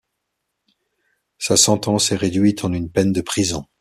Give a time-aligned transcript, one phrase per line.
[1.37, 3.67] Sa sentence est réduite en une peine de prison.